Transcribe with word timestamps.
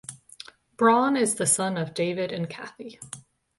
Braun 0.77 1.15
is 1.15 1.35
the 1.35 1.45
son 1.45 1.77
of 1.77 1.93
David 1.93 2.31
and 2.31 2.49
Kathy. 2.49 2.99